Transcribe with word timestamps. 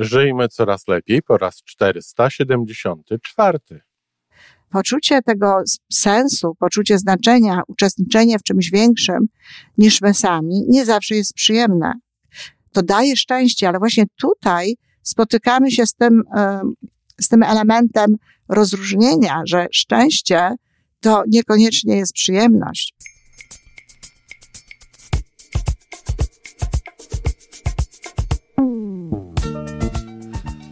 Żyjmy 0.00 0.48
coraz 0.48 0.88
lepiej 0.88 1.22
po 1.22 1.38
raz 1.38 1.62
474. 1.64 3.58
Poczucie 4.70 5.22
tego 5.22 5.62
sensu, 5.92 6.54
poczucie 6.58 6.98
znaczenia, 6.98 7.62
uczestniczenie 7.68 8.38
w 8.38 8.42
czymś 8.42 8.70
większym 8.70 9.26
niż 9.78 10.00
my 10.00 10.14
sami 10.14 10.64
nie 10.68 10.84
zawsze 10.84 11.14
jest 11.14 11.34
przyjemne. 11.34 11.92
To 12.72 12.82
daje 12.82 13.16
szczęście, 13.16 13.68
ale 13.68 13.78
właśnie 13.78 14.04
tutaj 14.16 14.74
spotykamy 15.02 15.70
się 15.70 15.86
z 15.86 15.94
tym, 15.94 16.22
z 17.20 17.28
tym 17.28 17.42
elementem 17.42 18.16
rozróżnienia, 18.48 19.42
że 19.44 19.66
szczęście 19.72 20.50
to 21.00 21.22
niekoniecznie 21.28 21.96
jest 21.96 22.12
przyjemność. 22.12 22.94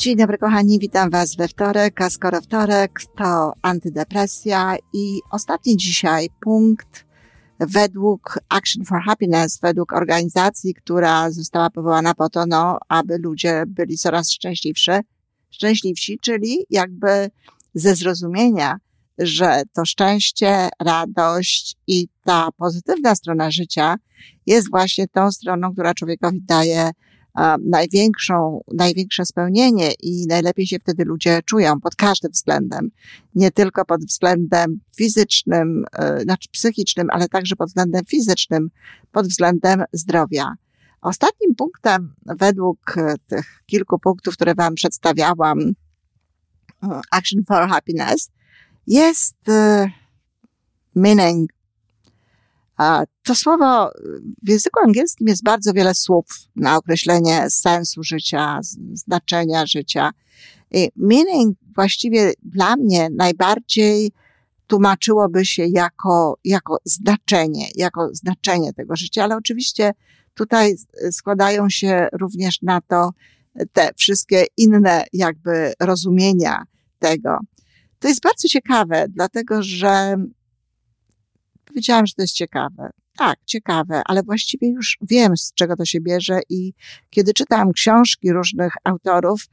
Dzień 0.00 0.16
dobry 0.16 0.38
kochani, 0.38 0.78
witam 0.78 1.10
Was 1.10 1.36
we 1.36 1.48
wtorek, 1.48 2.00
a 2.00 2.10
skoro 2.10 2.40
wtorek 2.40 3.00
to 3.18 3.52
antydepresja 3.62 4.76
i 4.92 5.20
ostatni 5.30 5.76
dzisiaj 5.76 6.28
punkt 6.40 7.04
według 7.58 8.38
Action 8.48 8.84
for 8.84 9.00
Happiness, 9.02 9.58
według 9.62 9.92
organizacji, 9.92 10.74
która 10.74 11.30
została 11.30 11.70
powołana 11.70 12.14
po 12.14 12.28
to, 12.28 12.46
no, 12.46 12.78
aby 12.88 13.18
ludzie 13.18 13.64
byli 13.66 13.98
coraz 13.98 14.30
szczęśliwsi, 14.30 14.90
szczęśliwsi, 15.50 16.18
czyli 16.18 16.58
jakby 16.70 17.30
ze 17.74 17.94
zrozumienia, 17.94 18.76
że 19.18 19.62
to 19.72 19.84
szczęście, 19.84 20.68
radość 20.80 21.76
i 21.86 22.08
ta 22.24 22.48
pozytywna 22.56 23.14
strona 23.14 23.50
życia 23.50 23.96
jest 24.46 24.70
właśnie 24.70 25.08
tą 25.08 25.32
stroną, 25.32 25.72
która 25.72 25.94
człowiekowi 25.94 26.42
daje 26.42 26.90
największą, 27.60 28.60
największe 28.72 29.26
spełnienie 29.26 29.92
i 29.92 30.26
najlepiej 30.26 30.66
się 30.66 30.78
wtedy 30.78 31.04
ludzie 31.04 31.40
czują 31.44 31.80
pod 31.80 31.96
każdym 31.96 32.30
względem. 32.30 32.90
Nie 33.34 33.50
tylko 33.50 33.84
pod 33.84 34.04
względem 34.04 34.80
fizycznym, 34.96 35.84
e, 35.92 36.20
znaczy 36.20 36.48
psychicznym, 36.52 37.06
ale 37.10 37.28
także 37.28 37.56
pod 37.56 37.68
względem 37.68 38.04
fizycznym, 38.04 38.70
pod 39.12 39.26
względem 39.26 39.84
zdrowia. 39.92 40.54
Ostatnim 41.00 41.54
punktem, 41.54 42.14
według 42.26 42.98
e, 42.98 43.14
tych 43.26 43.62
kilku 43.66 43.98
punktów, 43.98 44.34
które 44.34 44.54
Wam 44.54 44.74
przedstawiałam, 44.74 45.60
e, 45.60 45.72
Action 47.10 47.44
for 47.44 47.68
Happiness, 47.68 48.30
jest 48.86 49.36
meaning, 50.94 51.50
to 53.22 53.34
słowo 53.34 53.90
w 54.42 54.48
języku 54.48 54.80
angielskim 54.86 55.28
jest 55.28 55.42
bardzo 55.42 55.72
wiele 55.72 55.94
słów 55.94 56.24
na 56.56 56.76
określenie 56.76 57.50
sensu 57.50 58.02
życia, 58.02 58.60
znaczenia 58.92 59.66
życia. 59.66 60.10
I 60.70 60.88
meaning 60.96 61.56
właściwie 61.74 62.32
dla 62.42 62.76
mnie 62.76 63.08
najbardziej 63.16 64.12
tłumaczyłoby 64.66 65.46
się 65.46 65.66
jako, 65.66 66.38
jako 66.44 66.76
znaczenie, 66.84 67.68
jako 67.74 68.08
znaczenie 68.12 68.72
tego 68.72 68.96
życia, 68.96 69.24
ale 69.24 69.36
oczywiście 69.36 69.92
tutaj 70.34 70.74
składają 71.10 71.70
się 71.70 72.08
również 72.12 72.62
na 72.62 72.80
to 72.80 73.10
te 73.72 73.90
wszystkie 73.96 74.44
inne 74.56 75.04
jakby 75.12 75.72
rozumienia 75.80 76.64
tego. 76.98 77.38
To 77.98 78.08
jest 78.08 78.22
bardzo 78.22 78.48
ciekawe, 78.48 79.06
dlatego 79.08 79.62
że 79.62 80.16
Powiedziałam, 81.70 82.06
że 82.06 82.14
to 82.14 82.22
jest 82.22 82.34
ciekawe. 82.34 82.90
Tak, 83.16 83.38
ciekawe, 83.46 84.02
ale 84.04 84.22
właściwie 84.22 84.68
już 84.68 84.98
wiem, 85.02 85.36
z 85.36 85.52
czego 85.54 85.76
to 85.76 85.84
się 85.84 86.00
bierze 86.00 86.40
i 86.48 86.72
kiedy 87.10 87.32
czytam 87.32 87.72
książki 87.72 88.32
różnych 88.32 88.72
autorów, 88.84 89.46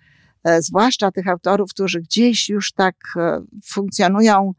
e, 0.44 0.62
zwłaszcza 0.62 1.12
tych 1.12 1.28
autorów, 1.28 1.70
którzy 1.70 2.02
gdzieś 2.02 2.50
już 2.50 2.72
tak 2.72 2.96
e, 3.16 3.42
funkcjonują 3.66 4.54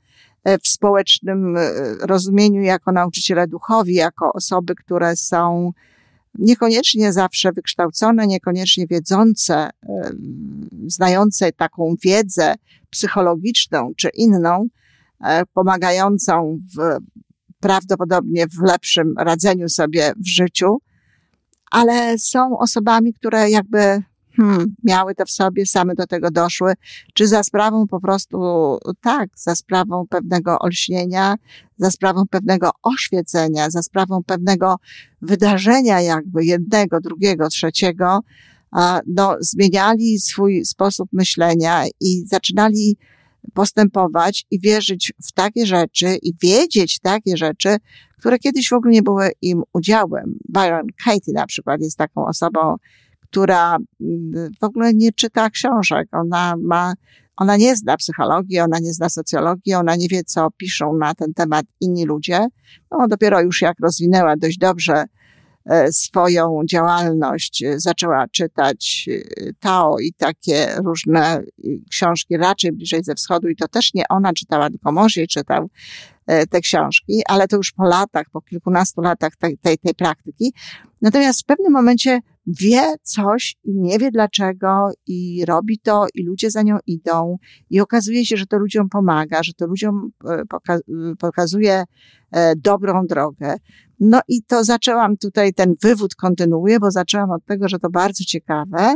e, 0.44 0.58
w 0.58 0.68
społecznym 0.68 1.56
rozumieniu 2.00 2.62
jako 2.62 2.92
nauczyciele 2.92 3.46
duchowi, 3.46 3.94
jako 3.94 4.32
osoby, 4.32 4.74
które 4.74 5.16
są 5.16 5.72
niekoniecznie 6.34 7.12
zawsze 7.12 7.52
wykształcone, 7.52 8.26
niekoniecznie 8.26 8.86
wiedzące, 8.86 9.70
znające 10.86 11.52
taką 11.52 11.94
wiedzę 12.02 12.54
psychologiczną 12.90 13.92
czy 13.96 14.08
inną, 14.08 14.68
pomagającą 15.54 16.58
w 16.76 16.98
prawdopodobnie 17.60 18.46
w 18.46 18.62
lepszym 18.62 19.14
radzeniu 19.18 19.68
sobie 19.68 20.12
w 20.16 20.28
życiu, 20.28 20.78
ale 21.70 22.18
są 22.18 22.58
osobami, 22.58 23.14
które 23.14 23.50
jakby 23.50 24.02
hmm, 24.36 24.74
miały 24.84 25.14
to 25.14 25.24
w 25.24 25.30
sobie, 25.30 25.66
same 25.66 25.94
do 25.94 26.06
tego 26.06 26.30
doszły, 26.30 26.74
czy 27.14 27.28
za 27.28 27.42
sprawą 27.42 27.86
po 27.86 28.00
prostu, 28.00 28.38
tak, 29.00 29.30
za 29.36 29.54
sprawą 29.54 30.06
pewnego 30.10 30.58
olśnienia, 30.58 31.34
za 31.78 31.90
sprawą 31.90 32.22
pewnego 32.30 32.70
oświecenia, 32.82 33.70
za 33.70 33.82
sprawą 33.82 34.24
pewnego 34.24 34.76
wydarzenia 35.22 36.00
jakby 36.00 36.44
jednego, 36.44 37.00
drugiego, 37.00 37.48
trzeciego, 37.48 38.20
no, 39.06 39.36
zmieniali 39.40 40.18
swój 40.18 40.64
sposób 40.64 41.08
myślenia 41.12 41.84
i 42.00 42.26
zaczynali 42.26 42.96
postępować 43.54 44.46
i 44.50 44.60
wierzyć 44.60 45.12
w 45.24 45.32
takie 45.32 45.66
rzeczy 45.66 46.18
i 46.22 46.32
wiedzieć 46.42 46.98
takie 46.98 47.36
rzeczy, 47.36 47.76
które 48.18 48.38
kiedyś 48.38 48.68
w 48.68 48.72
ogóle 48.72 48.92
nie 48.92 49.02
były 49.02 49.30
im 49.42 49.62
udziałem. 49.72 50.38
Byron 50.48 50.86
Katie 51.04 51.32
na 51.32 51.46
przykład 51.46 51.80
jest 51.80 51.98
taką 51.98 52.26
osobą, 52.26 52.76
która 53.20 53.76
mm, 54.00 54.50
w 54.60 54.64
ogóle 54.64 54.94
nie 54.94 55.12
czyta 55.12 55.50
książek. 55.50 56.08
Ona 56.12 56.54
ma, 56.62 56.92
ona 57.36 57.56
nie 57.56 57.76
zna 57.76 57.96
psychologii, 57.96 58.60
ona 58.60 58.78
nie 58.78 58.92
zna 58.92 59.08
socjologii, 59.08 59.74
ona 59.74 59.96
nie 59.96 60.08
wie, 60.08 60.24
co 60.24 60.48
piszą 60.56 60.96
na 60.96 61.14
ten 61.14 61.34
temat 61.34 61.66
inni 61.80 62.04
ludzie. 62.04 62.46
No, 62.90 63.08
dopiero 63.08 63.40
już 63.40 63.62
jak 63.62 63.76
rozwinęła 63.82 64.36
dość 64.36 64.58
dobrze 64.58 65.04
swoją 65.90 66.60
działalność 66.70 67.62
e, 67.62 67.80
zaczęła 67.80 68.28
czytać 68.28 69.08
e, 69.08 69.52
Tao 69.60 69.98
i 69.98 70.12
takie 70.12 70.66
różne 70.84 71.42
książki 71.90 72.36
raczej 72.36 72.72
bliżej 72.72 73.04
ze 73.04 73.14
wschodu 73.14 73.48
i 73.48 73.56
to 73.56 73.68
też 73.68 73.94
nie 73.94 74.08
ona 74.08 74.32
czytała, 74.32 74.70
tylko 74.70 74.92
mąż 74.92 75.16
jej 75.16 75.28
czytał 75.28 75.70
te 76.50 76.60
książki, 76.60 77.22
ale 77.28 77.48
to 77.48 77.56
już 77.56 77.72
po 77.72 77.84
latach, 77.84 78.26
po 78.32 78.40
kilkunastu 78.40 79.00
latach 79.00 79.36
tej, 79.36 79.58
tej, 79.58 79.78
tej 79.78 79.94
praktyki. 79.94 80.52
Natomiast 81.02 81.42
w 81.42 81.44
pewnym 81.44 81.72
momencie 81.72 82.20
wie 82.60 82.94
coś 83.02 83.56
i 83.64 83.74
nie 83.74 83.98
wie 83.98 84.10
dlaczego 84.10 84.90
i 85.06 85.44
robi 85.44 85.78
to 85.78 86.06
i 86.14 86.24
ludzie 86.24 86.50
za 86.50 86.62
nią 86.62 86.78
idą 86.86 87.38
i 87.70 87.80
okazuje 87.80 88.26
się, 88.26 88.36
że 88.36 88.46
to 88.46 88.58
ludziom 88.58 88.88
pomaga, 88.88 89.42
że 89.42 89.52
to 89.52 89.66
ludziom 89.66 90.10
pokazuje 91.18 91.84
dobrą 92.56 93.06
drogę. 93.06 93.56
No 94.00 94.20
i 94.28 94.42
to 94.42 94.64
zaczęłam 94.64 95.16
tutaj, 95.16 95.54
ten 95.54 95.74
wywód 95.82 96.14
kontynuuję, 96.14 96.80
bo 96.80 96.90
zaczęłam 96.90 97.30
od 97.30 97.44
tego, 97.44 97.68
że 97.68 97.78
to 97.78 97.90
bardzo 97.90 98.24
ciekawe. 98.24 98.94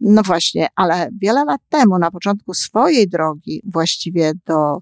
No 0.00 0.22
właśnie, 0.22 0.66
ale 0.76 1.08
wiele 1.22 1.44
lat 1.44 1.60
temu, 1.68 1.98
na 1.98 2.10
początku 2.10 2.54
swojej 2.54 3.08
drogi 3.08 3.62
właściwie 3.72 4.32
do, 4.46 4.78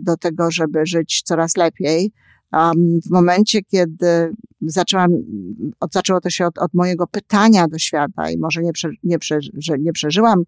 do 0.00 0.16
tego, 0.16 0.50
żeby 0.50 0.86
żyć 0.86 1.22
coraz 1.24 1.56
lepiej, 1.56 2.12
um, 2.52 3.00
w 3.06 3.10
momencie, 3.10 3.62
kiedy 3.62 4.34
zaczęłam, 4.60 5.10
od, 5.80 5.92
zaczęło 5.92 6.20
to 6.20 6.30
się 6.30 6.46
od, 6.46 6.58
od 6.58 6.74
mojego 6.74 7.06
pytania 7.06 7.68
do 7.68 7.78
świata 7.78 8.30
i 8.30 8.38
może 8.38 8.62
nie, 8.62 8.72
prze, 8.72 8.88
nie, 9.04 9.18
prze, 9.18 9.38
nie 9.78 9.92
przeżyłam 9.92 10.42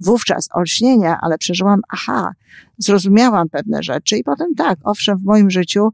wówczas 0.00 0.48
olśnienia, 0.52 1.18
ale 1.22 1.38
przeżyłam, 1.38 1.80
aha, 1.88 2.32
zrozumiałam 2.78 3.48
pewne 3.48 3.82
rzeczy 3.82 4.16
i 4.16 4.24
potem 4.24 4.54
tak, 4.54 4.78
owszem, 4.84 5.18
w 5.18 5.24
moim 5.24 5.50
życiu 5.50 5.88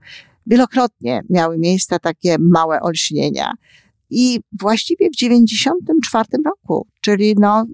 wielokrotnie 0.47 1.23
miały 1.31 1.59
miejsce 1.59 1.99
takie 1.99 2.37
małe 2.39 2.81
olśnienia. 2.81 3.53
I 4.11 4.41
właściwie 4.61 5.11
w 5.11 5.17
94 5.17 6.29
roku, 6.45 6.87
czyli 7.01 7.35
no, 7.39 7.67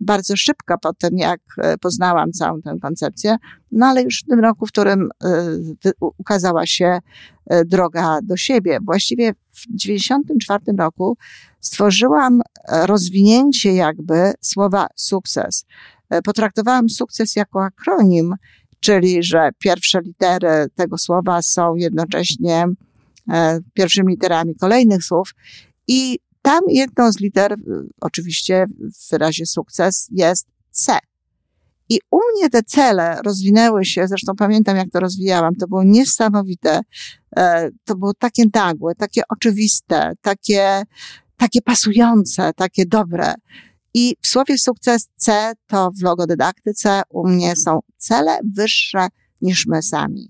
bardzo 0.00 0.36
szybko 0.36 0.78
po 0.78 0.92
tym, 0.92 1.18
jak 1.18 1.40
e, 1.58 1.78
poznałam 1.78 2.32
całą 2.32 2.62
tę 2.62 2.76
koncepcję, 2.82 3.36
no 3.72 3.86
ale 3.86 4.02
już 4.02 4.20
w 4.20 4.26
tym 4.26 4.40
roku, 4.40 4.66
w 4.66 4.68
którym 4.68 5.08
e, 5.24 5.90
ukazała 6.00 6.66
się 6.66 6.98
e, 7.46 7.64
droga 7.64 8.18
do 8.22 8.36
siebie. 8.36 8.78
Właściwie 8.86 9.32
w 9.32 9.60
1994 9.60 10.76
roku 10.78 11.16
stworzyłam 11.60 12.40
rozwinięcie 12.68 13.74
jakby 13.74 14.32
słowa 14.40 14.86
sukces. 14.96 15.64
Potraktowałam 16.24 16.88
sukces 16.88 17.36
jako 17.36 17.64
akronim, 17.64 18.34
czyli 18.80 19.22
że 19.22 19.50
pierwsze 19.58 20.00
litery 20.00 20.66
tego 20.74 20.98
słowa 20.98 21.42
są 21.42 21.74
jednocześnie 21.74 22.64
pierwszymi 23.74 24.12
literami 24.12 24.54
kolejnych 24.54 25.04
słów 25.04 25.34
i 25.88 26.18
tam 26.48 26.60
jedną 26.68 27.12
z 27.12 27.20
liter, 27.20 27.56
oczywiście 28.00 28.66
w 28.68 29.10
wyrazie 29.10 29.46
sukces, 29.46 30.08
jest 30.10 30.46
C. 30.70 30.98
I 31.88 31.98
u 32.10 32.18
mnie 32.32 32.50
te 32.50 32.62
cele 32.62 33.20
rozwinęły 33.24 33.84
się, 33.84 34.08
zresztą 34.08 34.32
pamiętam 34.36 34.76
jak 34.76 34.90
to 34.90 35.00
rozwijałam, 35.00 35.54
to 35.54 35.66
było 35.68 35.84
niesamowite, 35.84 36.80
e, 37.36 37.70
to 37.84 37.96
było 37.96 38.14
takie 38.14 38.44
nagłe, 38.54 38.94
takie 38.94 39.22
oczywiste, 39.28 40.12
takie, 40.20 40.82
takie 41.36 41.62
pasujące, 41.62 42.52
takie 42.56 42.86
dobre. 42.86 43.34
I 43.94 44.16
w 44.22 44.26
słowie 44.26 44.58
sukces 44.58 45.08
C 45.16 45.52
to 45.66 45.90
w 46.00 46.02
logodydaktyce 46.02 47.02
u 47.10 47.28
mnie 47.28 47.56
są 47.56 47.80
cele 47.96 48.38
wyższe 48.56 49.06
niż 49.40 49.66
my 49.66 49.82
sami. 49.82 50.28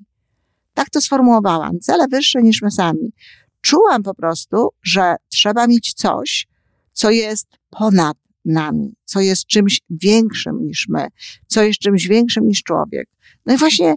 Tak 0.74 0.90
to 0.90 1.00
sformułowałam. 1.00 1.80
Cele 1.80 2.08
wyższe 2.08 2.42
niż 2.42 2.62
my 2.62 2.70
sami 2.70 3.12
czułam 3.60 4.02
po 4.02 4.14
prostu, 4.14 4.68
że 4.82 5.16
trzeba 5.28 5.66
mieć 5.66 5.94
coś, 5.94 6.46
co 6.92 7.10
jest 7.10 7.46
ponad 7.70 8.16
nami, 8.44 8.94
co 9.04 9.20
jest 9.20 9.46
czymś 9.46 9.80
większym 9.90 10.66
niż 10.66 10.86
my, 10.88 11.08
co 11.46 11.62
jest 11.62 11.78
czymś 11.78 12.08
większym 12.08 12.46
niż 12.46 12.62
człowiek. 12.62 13.08
No 13.46 13.54
i 13.54 13.56
właśnie 13.56 13.94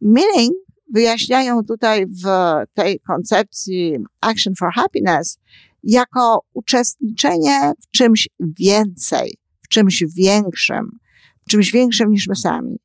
meaning 0.00 0.52
wyjaśniają 0.92 1.64
tutaj 1.64 2.06
w 2.06 2.26
tej 2.74 3.00
koncepcji 3.00 3.96
Action 4.20 4.54
for 4.58 4.72
Happiness 4.74 5.38
jako 5.82 6.40
uczestniczenie 6.52 7.72
w 7.80 7.90
czymś 7.90 8.28
więcej, 8.40 9.34
w 9.62 9.68
czymś 9.68 10.04
większym, 10.16 10.98
w 11.46 11.50
czymś 11.50 11.72
większym 11.72 12.10
niż 12.10 12.28
my 12.28 12.36
sami. 12.36 12.76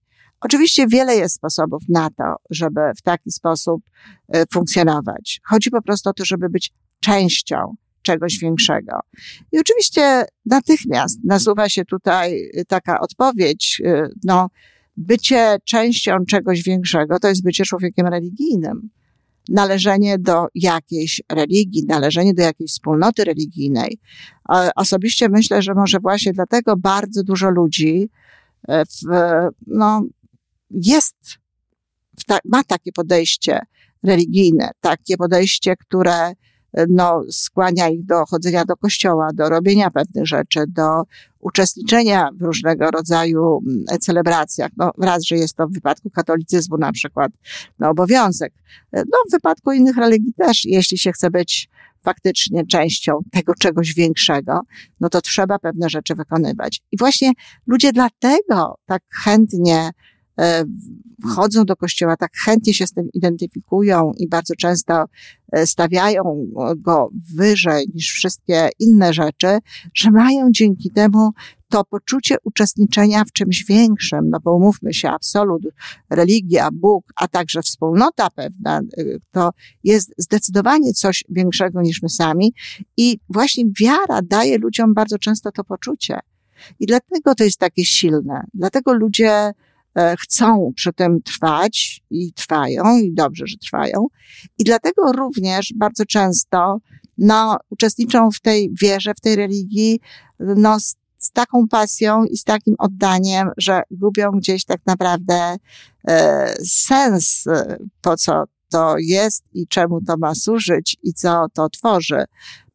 Oczywiście 0.42 0.88
wiele 0.88 1.16
jest 1.16 1.36
sposobów 1.36 1.84
na 1.90 2.10
to, 2.10 2.36
żeby 2.50 2.82
w 2.98 3.02
taki 3.02 3.32
sposób 3.32 3.82
e, 4.28 4.46
funkcjonować. 4.54 5.42
Chodzi 5.44 5.72
po 5.72 5.82
prostu 5.82 6.10
o 6.10 6.14
to, 6.14 6.26
żeby 6.26 6.50
być 6.50 6.74
częścią 7.00 7.76
czegoś 8.02 8.38
większego. 8.38 9.00
I 9.52 9.60
oczywiście 9.60 10.26
natychmiast 10.46 11.20
nasuwa 11.24 11.70
się 11.70 11.86
tutaj 11.86 12.52
taka 12.68 13.00
odpowiedź, 13.00 13.82
e, 13.86 14.10
no, 14.24 14.50
bycie 14.98 15.58
częścią 15.66 16.26
czegoś 16.26 16.64
większego 16.64 17.20
to 17.20 17.28
jest 17.28 17.44
bycie 17.44 17.64
człowiekiem 17.64 18.08
religijnym. 18.08 18.90
Należenie 19.50 20.20
do 20.20 20.48
jakiejś 20.56 21.22
religii, 21.32 21.86
należenie 21.88 22.34
do 22.34 22.44
jakiejś 22.44 22.72
wspólnoty 22.72 23.24
religijnej. 23.24 23.98
Osobiście 24.76 25.30
myślę, 25.30 25.62
że 25.62 25.74
może 25.74 26.00
właśnie 26.00 26.34
dlatego 26.34 26.78
bardzo 26.78 27.24
dużo 27.24 27.50
ludzi 27.50 28.10
e, 28.68 28.86
w, 28.86 28.92
no, 29.68 30.04
jest, 30.72 31.16
ma 32.46 32.64
takie 32.64 32.92
podejście 32.92 33.60
religijne, 34.04 34.72
takie 34.82 35.18
podejście, 35.18 35.76
które 35.76 36.34
no, 36.90 37.22
skłania 37.32 37.90
ich 37.90 38.06
do 38.06 38.26
chodzenia 38.26 38.66
do 38.66 38.76
kościoła, 38.76 39.30
do 39.34 39.50
robienia 39.50 39.92
pewnych 39.92 40.28
rzeczy, 40.28 40.64
do 40.68 41.04
uczestniczenia 41.40 42.30
w 42.36 42.42
różnego 42.42 42.92
rodzaju 42.92 43.62
mm, 43.68 44.00
celebracjach. 44.00 44.72
No, 44.78 44.92
raz, 44.98 45.24
że 45.26 45.36
jest 45.36 45.56
to 45.56 45.68
w 45.68 45.74
wypadku 45.74 46.10
katolicyzmu 46.10 46.78
na 46.78 46.92
przykład 46.92 47.32
no, 47.80 47.90
obowiązek. 47.90 48.54
No, 48.94 49.18
w 49.30 49.32
wypadku 49.32 49.72
innych 49.72 49.98
religii 49.98 50.34
też, 50.34 50.66
jeśli 50.66 50.98
się 50.98 51.12
chce 51.12 51.32
być 51.32 51.70
faktycznie 52.04 52.66
częścią 52.66 53.20
tego 53.32 53.54
czegoś 53.60 53.94
większego, 53.94 54.62
no 55.00 55.10
to 55.10 55.22
trzeba 55.22 55.60
pewne 55.60 55.90
rzeczy 55.90 56.16
wykonywać. 56.16 56.82
I 56.92 56.98
właśnie 56.98 57.32
ludzie 57.68 57.94
dlatego 57.94 58.76
tak 58.86 59.02
chętnie 59.24 59.90
chodzą 61.26 61.66
do 61.66 61.76
kościoła, 61.76 62.18
tak 62.18 62.32
chętnie 62.46 62.74
się 62.74 62.88
z 62.88 62.92
tym 62.92 63.10
identyfikują 63.14 64.12
i 64.18 64.28
bardzo 64.28 64.56
często 64.56 65.06
e, 65.52 65.68
stawiają 65.68 66.48
go 66.78 67.10
wyżej 67.36 67.90
niż 67.94 68.12
wszystkie 68.12 68.70
inne 68.80 69.14
rzeczy, 69.14 69.58
że 69.94 70.12
mają 70.12 70.48
dzięki 70.52 70.92
temu 70.92 71.32
to 71.70 71.84
poczucie 71.84 72.36
uczestniczenia 72.44 73.24
w 73.24 73.32
czymś 73.32 73.66
większym, 73.66 74.30
no 74.30 74.40
bo 74.40 74.56
umówmy 74.56 74.94
się, 74.94 75.10
absolut, 75.10 75.62
religia, 76.10 76.70
Bóg, 76.74 77.14
a 77.16 77.28
także 77.28 77.62
wspólnota 77.62 78.30
pewna, 78.30 78.80
e, 78.80 79.04
to 79.32 79.50
jest 79.84 80.14
zdecydowanie 80.18 80.94
coś 80.94 81.24
większego 81.30 81.82
niż 81.82 82.02
my 82.02 82.10
sami 82.10 82.54
i 82.98 83.20
właśnie 83.30 83.64
wiara 83.82 84.22
daje 84.24 84.58
ludziom 84.58 84.94
bardzo 84.94 85.18
często 85.18 85.52
to 85.52 85.64
poczucie. 85.64 86.20
I 86.80 86.86
dlatego 86.86 87.36
to 87.36 87.44
jest 87.44 87.58
takie 87.58 87.86
silne. 87.86 88.44
Dlatego 88.54 88.94
ludzie 88.94 89.54
E, 89.54 89.54
chcą 90.20 90.72
przy 90.76 90.94
tym 90.94 91.22
trwać 91.22 92.02
i 92.10 92.34
trwają, 92.34 92.98
i 92.98 93.14
dobrze, 93.14 93.48
że 93.48 93.58
trwają. 93.58 94.08
I 94.58 94.64
dlatego 94.64 95.12
również 95.12 95.74
bardzo 95.76 96.06
często 96.06 96.80
no, 97.18 97.58
uczestniczą 97.70 98.32
w 98.32 98.40
tej 98.40 98.72
wierze, 98.82 99.14
w 99.14 99.20
tej 99.20 99.36
religii, 99.36 100.00
no, 100.40 100.80
z, 100.80 100.96
z 101.18 101.32
taką 101.32 101.68
pasją 101.68 102.26
i 102.26 102.38
z 102.38 102.44
takim 102.44 102.76
oddaniem, 102.78 103.50
że 103.58 103.82
gubią 103.92 104.32
gdzieś 104.32 104.66
tak 104.66 104.82
naprawdę 104.86 105.56
e, 106.08 106.54
sens, 106.66 107.48
e, 107.48 107.78
po 108.02 108.18
co 108.18 108.44
to 108.70 108.96
jest 108.98 109.44
i 109.54 109.68
czemu 109.68 110.02
to 110.02 110.18
ma 110.18 110.36
służyć 110.36 110.98
i 111.04 111.14
co 111.14 111.46
to 111.54 111.70
tworzy. 111.70 112.24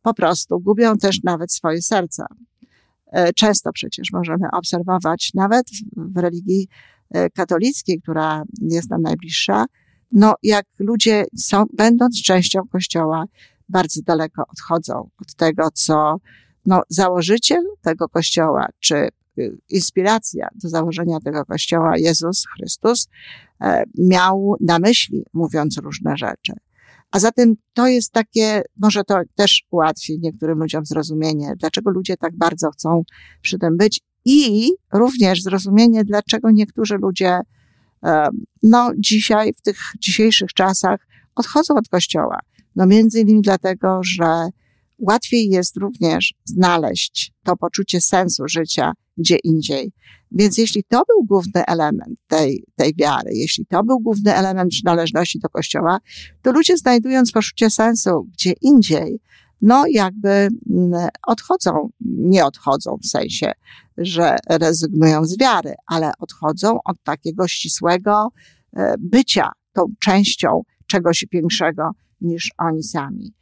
Po 0.02 0.14
prostu 0.14 0.60
gubią 0.60 0.96
też 0.96 1.22
nawet 1.22 1.52
swoje 1.52 1.82
serca. 1.82 2.26
E, 3.12 3.32
często 3.32 3.72
przecież 3.72 4.12
możemy 4.12 4.48
obserwować, 4.52 5.30
nawet 5.34 5.66
w, 5.96 6.18
religii 6.18 6.68
E, 6.68 6.93
katolickiej, 7.34 8.00
która 8.02 8.42
jest 8.60 8.90
nam 8.90 9.02
najbliższa, 9.02 9.64
no 10.12 10.34
jak 10.42 10.66
ludzie 10.78 11.24
są, 11.36 11.64
będąc 11.72 12.22
częścią 12.22 12.60
Kościoła, 12.72 13.24
bardzo 13.68 14.00
daleko 14.02 14.42
odchodzą 14.48 15.10
od 15.20 15.34
tego, 15.34 15.68
co 15.74 16.16
no, 16.66 16.82
założyciel 16.88 17.64
tego 17.82 18.08
Kościoła, 18.08 18.66
czy 18.80 19.08
y, 19.38 19.58
inspiracja 19.68 20.48
do 20.62 20.68
założenia 20.68 21.20
tego 21.24 21.44
Kościoła, 21.44 21.98
Jezus 21.98 22.44
Chrystus, 22.56 23.08
e, 23.60 23.84
miał 23.98 24.56
na 24.60 24.78
myśli, 24.78 25.24
mówiąc 25.32 25.78
różne 25.78 26.16
rzeczy. 26.16 26.52
A 27.10 27.18
zatem 27.18 27.54
to 27.72 27.86
jest 27.86 28.12
takie, 28.12 28.62
może 28.76 29.04
to 29.04 29.20
też 29.34 29.64
ułatwi 29.70 30.18
niektórym 30.18 30.58
ludziom 30.58 30.86
zrozumienie, 30.86 31.52
dlaczego 31.56 31.90
ludzie 31.90 32.16
tak 32.16 32.36
bardzo 32.36 32.70
chcą 32.70 33.02
przy 33.42 33.58
tym 33.58 33.76
być 33.76 34.00
i 34.24 34.72
również 34.92 35.42
zrozumienie, 35.42 36.04
dlaczego 36.04 36.50
niektórzy 36.50 36.94
ludzie, 36.94 37.40
e, 38.04 38.28
no, 38.62 38.90
dzisiaj, 38.98 39.52
w 39.54 39.60
tych 39.60 39.78
dzisiejszych 40.00 40.52
czasach 40.52 41.06
odchodzą 41.34 41.74
od 41.74 41.88
kościoła. 41.88 42.38
No, 42.76 42.86
między 42.86 43.20
innymi 43.20 43.42
dlatego, 43.42 44.00
że 44.02 44.48
łatwiej 44.98 45.48
jest 45.48 45.76
również 45.76 46.34
znaleźć 46.44 47.32
to 47.44 47.56
poczucie 47.56 48.00
sensu 48.00 48.48
życia 48.48 48.92
gdzie 49.16 49.36
indziej. 49.44 49.92
Więc 50.30 50.58
jeśli 50.58 50.84
to 50.84 51.02
był 51.08 51.24
główny 51.24 51.66
element 51.66 52.18
tej, 52.26 52.64
tej 52.76 52.94
wiary, 52.94 53.30
jeśli 53.32 53.66
to 53.66 53.84
był 53.84 54.00
główny 54.00 54.34
element 54.34 54.70
przynależności 54.70 55.38
do 55.38 55.48
Kościoła, 55.48 55.98
to 56.42 56.52
ludzie 56.52 56.76
znajdując 56.76 57.32
poczucie 57.32 57.70
sensu 57.70 58.28
gdzie 58.32 58.52
indziej, 58.60 59.20
no 59.64 59.84
jakby 59.90 60.28
mm, 60.70 61.08
odchodzą, 61.26 61.90
nie 62.00 62.44
odchodzą 62.44 62.98
w 63.02 63.06
sensie, 63.06 63.52
że 63.96 64.36
rezygnują 64.50 65.24
z 65.24 65.38
wiary, 65.38 65.74
ale 65.86 66.12
odchodzą 66.18 66.78
od 66.84 66.96
takiego 67.02 67.48
ścisłego 67.48 68.28
e, 68.76 68.94
bycia 68.98 69.50
tą 69.72 69.86
częścią 70.04 70.62
czegoś 70.86 71.24
większego 71.32 71.90
niż 72.20 72.50
oni 72.58 72.82
sami. 72.82 73.34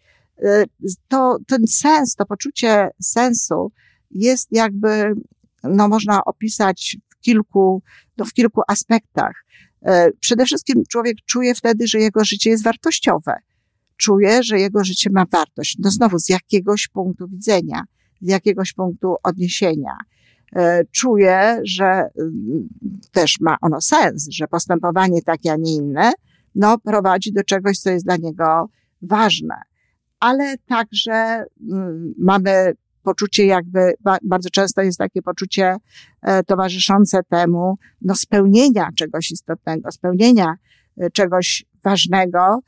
E, 0.43 0.65
to, 1.09 1.39
ten 1.47 1.67
sens, 1.67 2.15
to 2.15 2.27
poczucie 2.27 2.91
sensu 3.03 3.73
jest 4.11 4.49
jakby, 4.51 5.13
no 5.65 5.89
można 5.89 6.25
opisać 6.25 6.97
w 7.09 7.21
kilku, 7.21 7.83
no 8.17 8.25
w 8.25 8.33
kilku 8.33 8.63
aspektach. 8.69 9.45
E, 9.83 10.11
przede 10.21 10.45
wszystkim 10.45 10.83
człowiek 10.89 11.17
czuje 11.27 11.55
wtedy, 11.55 11.87
że 11.87 11.99
jego 11.99 12.25
życie 12.25 12.51
jest 12.51 12.65
wartościowe 12.65 13.35
czuje, 14.03 14.43
że 14.43 14.59
jego 14.59 14.85
życie 14.85 15.11
ma 15.11 15.25
wartość. 15.33 15.77
No 15.79 15.91
znowu 15.91 16.19
z 16.19 16.29
jakiegoś 16.29 16.89
punktu 16.89 17.29
widzenia, 17.29 17.83
z 18.21 18.29
jakiegoś 18.29 18.73
punktu 18.73 19.17
odniesienia. 19.23 19.97
E, 20.57 20.85
czuje, 20.85 21.61
że 21.65 21.85
mm, 21.85 22.69
też 23.13 23.41
ma 23.41 23.57
ono 23.61 23.81
sens, 23.81 24.29
że 24.31 24.49
postępowanie 24.49 25.23
takie, 25.23 25.53
a 25.53 25.57
nie 25.57 25.75
inne, 25.75 26.13
no 26.55 26.79
prowadzi 26.79 27.33
do 27.33 27.45
czegoś, 27.45 27.79
co 27.79 27.91
jest 27.91 28.05
dla 28.05 28.17
niego 28.17 28.69
ważne. 29.03 29.55
Ale 30.21 30.55
także 30.59 31.45
mm, 31.71 32.15
mamy 32.19 32.73
poczucie 33.03 33.47
jakby, 33.47 33.95
bardzo 34.23 34.51
często 34.51 34.83
jest 34.83 34.99
takie 34.99 35.23
poczucie 35.23 35.77
e, 36.23 36.43
towarzyszące 36.43 37.21
temu, 37.23 37.79
no 38.03 38.15
spełnienia 38.15 38.89
czegoś 38.97 39.31
istotnego, 39.31 39.93
spełnienia 39.93 40.55
e, 40.97 41.11
czegoś 41.11 41.65
ważnego, 41.85 42.61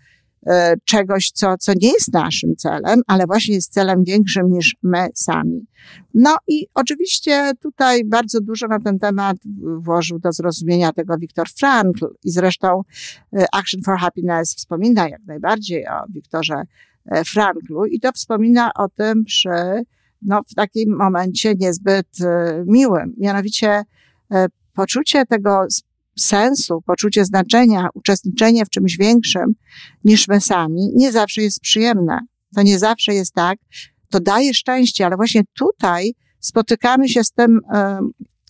czegoś, 0.84 1.30
co, 1.30 1.58
co 1.58 1.72
nie 1.80 1.88
jest 1.88 2.12
naszym 2.12 2.56
celem, 2.56 3.00
ale 3.06 3.26
właśnie 3.26 3.54
jest 3.54 3.72
celem 3.72 4.04
większym 4.04 4.50
niż 4.50 4.76
my 4.82 5.08
sami. 5.14 5.66
No 6.14 6.36
i 6.48 6.66
oczywiście 6.74 7.52
tutaj 7.60 8.04
bardzo 8.04 8.40
dużo 8.40 8.66
na 8.66 8.80
ten 8.80 8.98
temat 8.98 9.36
włożył 9.78 10.18
do 10.18 10.32
zrozumienia 10.32 10.92
tego 10.92 11.18
Viktor 11.18 11.48
Frankl 11.48 12.06
i 12.24 12.30
zresztą 12.30 12.82
e, 13.32 13.46
Action 13.52 13.82
for 13.82 13.98
Happiness 13.98 14.54
wspomina 14.54 15.08
jak 15.08 15.20
najbardziej 15.26 15.86
o 15.86 16.04
Viktorze 16.08 16.62
e, 17.06 17.24
Franklu 17.24 17.84
i 17.84 18.00
to 18.00 18.12
wspomina 18.12 18.70
o 18.74 18.88
tym 18.88 19.24
przy 19.24 19.84
no, 20.22 20.42
w 20.48 20.54
takim 20.54 20.96
momencie 20.96 21.54
niezbyt 21.54 22.08
miłym, 22.66 23.14
mianowicie 23.18 23.82
poczucie 24.74 25.26
tego 25.26 25.66
sensu, 26.18 26.82
poczucie 26.86 27.24
znaczenia, 27.24 27.88
uczestniczenie 27.94 28.64
w 28.64 28.70
czymś 28.70 28.96
większym 28.96 29.54
niż 30.04 30.28
my 30.28 30.40
sami, 30.40 30.90
nie 30.94 31.12
zawsze 31.12 31.42
jest 31.42 31.60
przyjemne. 31.60 32.18
To 32.56 32.62
nie 32.62 32.78
zawsze 32.78 33.14
jest 33.14 33.34
tak. 33.34 33.58
To 34.10 34.20
daje 34.20 34.54
szczęście, 34.54 35.06
ale 35.06 35.16
właśnie 35.16 35.42
tutaj 35.54 36.14
spotykamy 36.40 37.08
się 37.08 37.24
z 37.24 37.32
tym, 37.32 37.60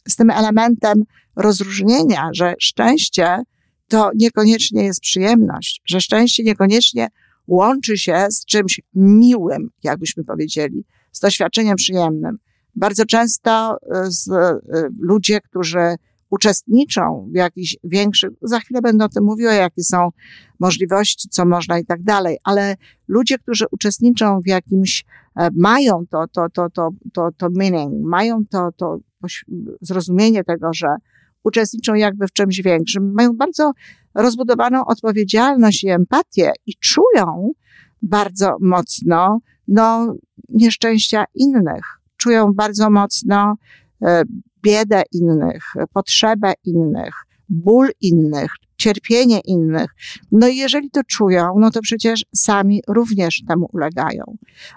z 0.09 0.17
tym 0.17 0.31
elementem 0.31 1.03
rozróżnienia, 1.37 2.31
że 2.33 2.55
szczęście 2.61 3.43
to 3.89 4.11
niekoniecznie 4.15 4.85
jest 4.85 5.01
przyjemność, 5.01 5.83
że 5.87 6.01
szczęście 6.01 6.43
niekoniecznie 6.43 7.09
łączy 7.47 7.99
się 7.99 8.27
z 8.31 8.45
czymś 8.45 8.81
miłym, 8.95 9.71
jakbyśmy 9.83 10.25
powiedzieli, 10.25 10.85
z 11.13 11.21
doświadczeniem 11.21 11.77
przyjemnym. 11.77 12.39
Bardzo 12.77 13.07
często 13.07 13.77
e, 13.95 14.11
z, 14.11 14.29
e, 14.29 14.59
ludzie, 14.99 15.41
którzy 15.41 15.97
uczestniczą 16.35 17.29
w 17.33 17.37
jakichś 17.37 17.77
większych, 17.85 18.31
za 18.43 18.61
chwilę 18.61 18.81
będę 18.83 19.05
o 19.05 19.09
tym 19.09 19.25
mówiła, 19.25 19.53
jakie 19.53 19.85
są 19.85 20.09
możliwości, 20.61 21.29
co 21.29 21.45
można 21.45 21.79
i 21.79 21.85
tak 21.85 22.03
dalej, 22.03 22.39
ale 22.45 22.77
ludzie, 23.09 23.39
którzy 23.39 23.65
uczestniczą 23.71 24.41
w 24.41 24.47
jakimś, 24.47 25.05
e, 25.37 25.49
mają 25.57 26.07
to, 26.11 26.25
to, 26.33 26.47
to, 26.53 26.71
to, 26.71 26.91
to, 27.13 27.29
to 27.37 27.49
meaning, 27.51 27.93
mają 28.05 28.47
to, 28.51 28.73
to 28.77 28.99
zrozumienie 29.81 30.45
tego, 30.45 30.71
że 30.75 30.89
uczestniczą 31.45 31.95
jakby 31.95 32.27
w 32.27 32.33
czymś 32.33 32.63
większym, 32.63 33.13
mają 33.13 33.37
bardzo 33.37 33.73
rozbudowaną 34.15 34.85
odpowiedzialność 34.85 35.85
i 35.85 35.89
empatię 35.89 36.53
i 36.67 36.73
czują 36.75 37.51
bardzo 38.03 38.57
mocno, 38.61 39.39
no, 39.69 40.15
nieszczęścia 40.49 41.25
innych. 41.35 42.01
Czują 42.17 42.53
bardzo 42.53 42.91
mocno 42.91 43.55
e, 44.03 44.23
biedę 44.65 45.03
innych, 45.13 45.65
potrzebę 45.93 46.53
innych, 46.65 47.15
ból 47.49 47.89
innych, 48.01 48.51
cierpienie 48.77 49.41
innych. 49.41 49.91
No 50.33 50.49
i 50.49 50.57
jeżeli 50.57 50.91
to 50.91 51.01
czują, 51.05 51.55
no 51.59 51.71
to 51.71 51.81
przecież 51.81 52.25
sami 52.35 52.83
również 52.89 53.43
temu 53.49 53.69
ulegają. 53.73 54.37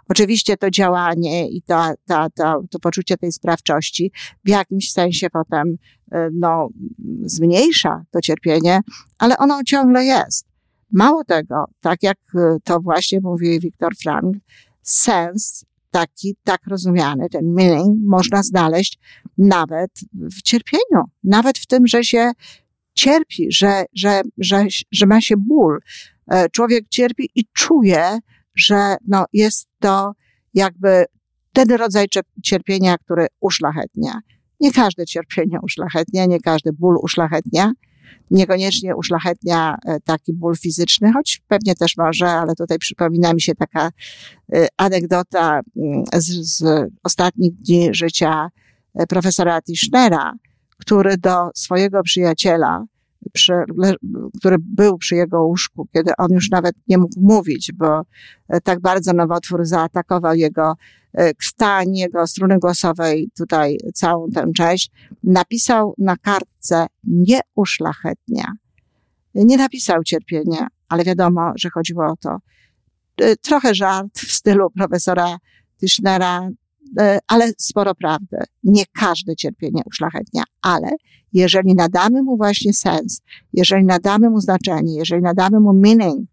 Oczywiście 0.10 0.58
to 0.58 0.70
działanie 0.72 1.50
i 1.50 1.62
ta, 1.62 1.94
ta, 2.06 2.29
ta, 2.29 2.56
to 2.70 2.79
poczucie 2.79 3.17
tej 3.17 3.32
sprawczości 3.32 4.12
w 4.46 4.50
jakimś 4.50 4.91
sensie 4.91 5.29
potem 5.29 5.77
e, 6.12 6.29
no, 6.34 6.70
zmniejsza 7.24 8.03
to 8.12 8.22
cierpienie, 8.22 8.79
ale 9.17 9.38
ono 9.38 9.63
ciągle 9.63 10.06
jest. 10.06 10.46
Mało 10.91 11.24
tego, 11.24 11.65
tak 11.82 12.03
jak 12.03 12.17
e, 12.36 12.58
to 12.63 12.79
właśnie 12.79 13.20
mówi 13.22 13.60
Viktor 13.60 13.96
Frank, 13.96 14.36
sens 14.82 15.65
taki, 15.98 16.36
tak 16.44 16.68
rozumiany, 16.68 17.30
ten 17.30 17.54
meaning 17.54 17.98
można 18.06 18.44
znaleźć 18.44 19.00
nawet 19.38 19.92
w 20.13 20.42
cierpieniu, 20.42 21.04
nawet 21.24 21.58
w 21.58 21.66
tym, 21.66 21.88
że 21.88 22.04
się 22.04 22.32
cierpi, 22.94 23.48
że, 23.51 23.86
że, 23.94 24.22
że, 24.38 24.66
że 24.92 25.06
ma 25.06 25.22
się 25.22 25.36
ból. 25.38 25.80
E, 26.32 26.50
człowiek 26.50 26.86
cierpi 26.89 27.30
i 27.36 27.46
czuje, 27.54 28.20
że 28.56 28.96
no, 29.08 29.25
jest 29.34 29.68
to 29.80 30.12
jakby 30.54 31.06
ten 31.54 31.72
rodzaj 31.72 32.06
cierpienia, 32.44 32.98
który 32.98 33.27
uszlachetnia. 33.39 34.20
Nie 34.60 34.72
każde 34.72 35.06
cierpienie 35.06 35.60
uszlachetnia, 35.63 36.25
nie 36.25 36.39
każdy 36.39 36.74
ból 36.74 36.98
uszlachetnia, 37.01 37.72
niekoniecznie 38.31 38.95
uszlachetnia 38.95 39.77
e, 39.85 39.99
taki 39.99 40.33
ból 40.33 40.55
fizyczny, 40.55 41.13
choć 41.13 41.41
pewnie 41.47 41.75
też 41.75 41.97
może, 41.97 42.27
ale 42.27 42.55
tutaj 42.55 42.77
przypomina 42.77 43.33
mi 43.33 43.41
się 43.41 43.55
taka 43.55 43.91
e, 44.53 44.67
anegdota 44.77 45.61
mm, 45.77 46.03
z, 46.13 46.57
z 46.57 46.89
ostatnich 47.03 47.53
dni 47.55 47.89
życia 47.91 48.49
e, 48.95 49.07
profesora 49.07 49.61
Tischnera, 49.61 50.33
który 50.77 51.17
do 51.17 51.49
swojego 51.55 52.03
przyjaciela, 52.03 52.85
przy, 53.33 53.53
który 54.39 54.55
był 54.59 54.97
przy 54.97 55.15
jego 55.15 55.43
łóżku, 55.43 55.88
kiedy 55.93 56.12
on 56.17 56.27
już 56.31 56.50
nawet 56.50 56.75
nie 56.88 56.97
mógł 56.97 57.21
mówić, 57.21 57.71
bo 57.75 58.01
tak 58.63 58.79
bardzo 58.79 59.13
nowotwór 59.13 59.65
zaatakował 59.65 60.36
jego 60.36 60.74
krtań, 61.39 61.95
jego 61.95 62.27
struny 62.27 62.59
głosowej, 62.59 63.29
tutaj 63.38 63.77
całą 63.93 64.29
tę 64.29 64.51
część, 64.55 64.91
napisał 65.24 65.93
na 65.97 66.17
kartce 66.17 66.88
nie 67.03 67.39
uszlachetnia. 67.55 68.53
Nie 69.36 69.57
napisał 69.57 70.03
cierpienia, 70.03 70.67
ale 70.89 71.03
wiadomo, 71.03 71.51
że 71.55 71.69
chodziło 71.69 72.05
o 72.05 72.15
to. 72.15 72.38
E, 73.17 73.36
trochę 73.36 73.75
żart 73.75 74.19
w 74.19 74.31
stylu 74.31 74.69
profesora 74.69 75.38
Tischnera, 75.79 76.41
e, 76.41 76.51
ale 77.27 77.51
sporo 77.57 77.96
prawdy. 77.96 78.38
Nie 78.63 78.84
każde 79.00 79.36
cierpienie 79.36 79.81
uszlachetnia, 79.86 80.43
ale 80.62 80.89
jeżeli 81.34 81.75
nadamy 81.75 82.24
mu 82.24 82.38
właśnie 82.38 82.74
sens, 82.74 83.22
jeżeli 83.53 83.86
nadamy 83.86 84.29
mu 84.29 84.39
znaczenie, 84.39 84.96
jeżeli 84.96 85.22
nadamy 85.22 85.60
mu 85.60 85.74
meaning, 85.74 86.29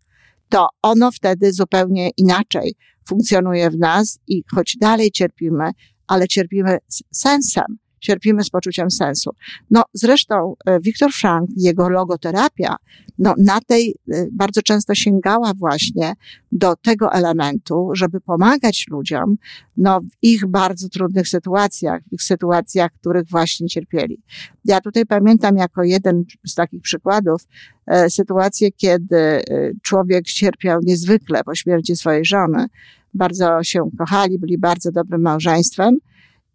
to 0.48 0.68
ono 0.82 1.10
wtedy 1.10 1.52
zupełnie 1.52 2.10
inaczej 2.16 2.74
funkcjonuje 3.08 3.70
w 3.70 3.78
nas 3.78 4.18
i 4.26 4.42
choć 4.54 4.76
dalej 4.80 5.10
cierpimy, 5.10 5.70
ale 6.06 6.28
cierpimy 6.28 6.78
z 6.88 7.02
sensem, 7.10 7.64
cierpimy 8.04 8.44
z 8.44 8.50
poczuciem 8.50 8.90
sensu. 8.90 9.30
No 9.70 9.82
zresztą 9.92 10.54
e, 10.66 10.80
Viktor 10.80 11.12
Frank, 11.12 11.50
jego 11.56 11.88
logoterapia, 11.88 12.76
no 13.18 13.34
na 13.38 13.60
tej 13.60 13.94
e, 14.12 14.26
bardzo 14.32 14.62
często 14.62 14.94
sięgała 14.94 15.52
właśnie 15.56 16.12
do 16.52 16.76
tego 16.76 17.12
elementu, 17.12 17.90
żeby 17.92 18.20
pomagać 18.20 18.86
ludziom, 18.90 19.36
no 19.76 20.00
w 20.00 20.16
ich 20.22 20.46
bardzo 20.46 20.88
trudnych 20.88 21.28
sytuacjach, 21.28 22.02
w 22.02 22.12
ich 22.12 22.22
sytuacjach, 22.22 22.92
których 22.92 23.28
właśnie 23.28 23.68
cierpieli. 23.68 24.22
Ja 24.64 24.80
tutaj 24.80 25.06
pamiętam 25.06 25.56
jako 25.56 25.82
jeden 25.82 26.24
z 26.46 26.54
takich 26.54 26.82
przykładów 26.82 27.42
e, 27.86 28.10
sytuację, 28.10 28.72
kiedy 28.72 29.42
człowiek 29.82 30.24
cierpiał 30.24 30.80
niezwykle 30.82 31.44
po 31.44 31.54
śmierci 31.54 31.96
swojej 31.96 32.24
żony, 32.24 32.66
bardzo 33.14 33.62
się 33.62 33.90
kochali, 33.98 34.38
byli 34.38 34.58
bardzo 34.58 34.92
dobrym 34.92 35.20
małżeństwem, 35.20 35.98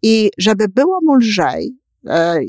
i 0.02 0.30
żeby 0.38 0.68
było 0.68 0.98
mu 1.02 1.14
lżej, 1.14 1.76
e, 2.06 2.40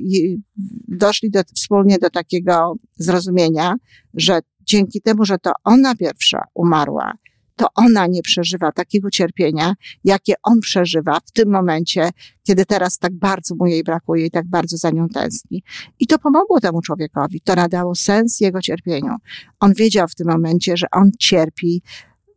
doszli 0.88 1.32
do, 1.32 1.42
wspólnie 1.56 1.98
do 1.98 2.10
takiego 2.10 2.76
zrozumienia, 2.96 3.76
że 4.14 4.40
dzięki 4.62 5.02
temu, 5.02 5.26
że 5.26 5.38
to 5.38 5.52
ona 5.64 5.96
pierwsza 5.96 6.44
umarła, 6.54 7.14
to 7.56 7.68
ona 7.76 8.08
nie 8.08 8.22
przeżywa 8.22 8.72
takiego 8.72 9.10
cierpienia, 9.10 9.74
jakie 10.04 10.34
on 10.44 10.60
przeżywa 10.60 11.20
w 11.26 11.32
tym 11.32 11.52
momencie, 11.52 12.10
kiedy 12.44 12.66
teraz 12.66 12.98
tak 12.98 13.14
bardzo 13.14 13.56
mu 13.56 13.68
jej 13.68 13.84
brakuje 13.84 14.26
i 14.26 14.32
tak 14.32 14.48
bardzo 14.48 14.78
za 14.78 14.90
nią 14.90 15.08
tęskni. 15.10 15.64
I 16.00 16.08
to 16.08 16.20
pomogło 16.20 16.60
temu 16.60 16.82
człowiekowi, 16.82 17.42
to 17.42 17.56
nadało 17.56 17.96
sens 17.96 18.40
jego 18.40 18.62
cierpieniu. 18.62 19.16
On 19.60 19.74
wiedział 19.74 20.08
w 20.08 20.16
tym 20.16 20.28
momencie, 20.28 20.78
że 20.78 20.88
on 20.92 21.12
cierpi, 21.20 21.82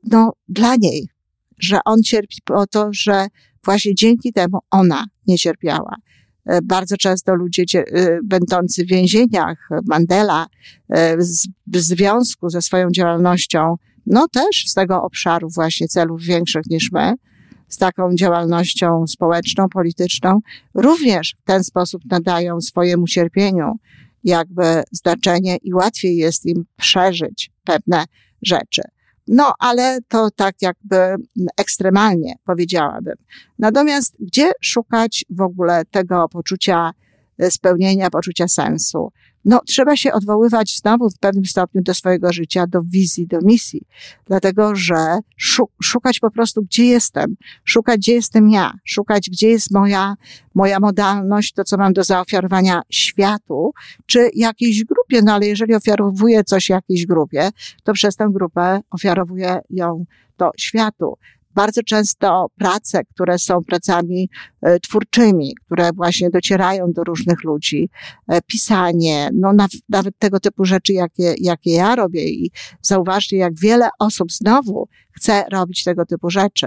no, 0.03 0.33
dla 0.49 0.77
niej, 0.77 1.09
że 1.59 1.79
on 1.85 2.03
cierpi 2.03 2.37
po 2.45 2.67
to, 2.67 2.89
że 2.93 3.27
Właśnie 3.65 3.95
dzięki 3.95 4.33
temu 4.33 4.59
ona 4.71 5.07
nie 5.27 5.39
cierpiała. 5.39 5.97
E, 6.47 6.63
bardzo 6.63 6.97
często 6.97 7.35
ludzie 7.35 7.65
e, 7.75 8.19
będący 8.25 8.85
w 8.85 8.89
więzieniach, 8.89 9.69
Mandela, 9.87 10.47
e, 10.89 11.17
w 11.67 11.77
związku 11.77 12.51
ze 12.51 12.63
swoją 12.63 12.91
działalnością, 12.91 13.77
no 14.07 14.29
też 14.29 14.65
z 14.67 14.75
tego 14.75 15.03
obszaru 15.03 15.49
właśnie 15.55 15.89
celów 15.89 16.23
większych 16.23 16.63
niż 16.71 16.93
my, 16.93 17.15
z 17.69 17.79
taką 17.79 18.15
działalnością 18.15 19.07
społeczną, 19.07 19.69
polityczną, 19.69 20.41
również 20.75 21.37
w 21.43 21.45
ten 21.45 21.65
sposób 21.65 22.03
nadają 22.11 22.61
swojemu 22.61 23.07
cierpieniu 23.07 23.73
jakby 24.25 24.83
znaczenie 24.93 25.57
i 25.57 25.75
łatwiej 25.75 26.17
jest 26.17 26.47
im 26.47 26.65
przeżyć 26.77 27.51
pewne 27.65 28.05
rzeczy. 28.43 28.83
No, 29.29 29.53
ale 29.59 29.99
to 30.09 30.31
tak 30.31 30.55
jakby 30.63 31.15
ekstremalnie 31.57 32.35
powiedziałabym. 32.45 33.15
Natomiast 33.59 34.15
gdzie 34.21 34.53
szukać 34.61 35.25
w 35.31 35.41
ogóle 35.41 35.85
tego 35.91 36.29
poczucia 36.29 36.91
e, 37.39 37.51
spełnienia, 37.51 38.11
poczucia 38.11 38.49
sensu? 38.49 39.13
No, 39.45 39.61
trzeba 39.67 39.97
się 39.97 40.13
odwoływać 40.13 40.79
znowu 40.79 41.11
w 41.11 41.19
pewnym 41.19 41.45
stopniu 41.45 41.83
do 41.83 41.95
swojego 41.95 42.33
życia, 42.33 42.67
do 42.67 42.83
wizji, 42.83 43.27
do 43.27 43.39
misji, 43.43 43.83
dlatego 44.27 44.77
że 44.77 45.19
szukać 45.83 46.21
po 46.21 46.31
prostu, 46.31 46.63
gdzie 46.63 46.85
jestem, 46.85 47.37
szukać, 47.65 48.01
gdzie 48.01 48.13
jestem 48.13 48.49
ja, 48.51 48.73
szukać, 48.85 49.31
gdzie 49.31 49.49
jest 49.49 49.71
moja, 49.71 50.15
moja 50.55 50.81
modalność, 50.81 51.53
to, 51.53 51.65
co 51.65 51.77
mam 51.77 51.93
do 51.93 52.05
zaofiarowania 52.05 52.83
światu, 52.91 53.73
czy 54.07 54.31
jakiejś 54.35 54.85
grupie, 54.85 55.23
no 55.23 55.35
ale 55.35 55.47
jeżeli 55.47 55.75
ofiarowuję 55.75 56.45
coś 56.45 56.69
jakiejś 56.69 57.07
grupie, 57.07 57.51
to 57.83 57.93
przez 57.93 58.17
tę 58.17 58.29
grupę 58.33 58.81
ofiarowuję 58.91 59.61
ją 59.71 60.05
do 60.39 60.51
światu 60.59 61.19
bardzo 61.55 61.83
często 61.83 62.47
prace, 62.59 63.05
które 63.05 63.39
są 63.39 63.65
pracami 63.65 64.29
e, 64.63 64.81
twórczymi, 64.81 65.55
które 65.67 65.91
właśnie 65.93 66.31
docierają 66.31 66.93
do 66.93 67.05
różnych 67.05 67.45
ludzi, 67.45 67.91
e, 68.29 68.43
pisanie, 68.43 69.31
no 69.35 69.53
nawet 69.89 70.19
tego 70.19 70.41
typu 70.41 70.65
rzeczy, 70.65 70.93
jakie, 70.93 71.35
jakie 71.39 71.73
ja 71.73 71.97
robię 71.97 72.29
i 72.29 72.51
zauważcie, 72.83 73.37
jak 73.37 73.59
wiele 73.59 73.89
osób 73.99 74.33
znowu 74.33 74.89
chce 75.13 75.45
robić 75.53 75.85
tego 75.85 76.07
typu 76.07 76.31
rzeczy. 76.31 76.67